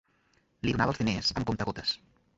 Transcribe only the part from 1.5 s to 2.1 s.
comptagotes.